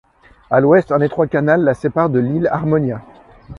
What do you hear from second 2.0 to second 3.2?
de l'île Armonía.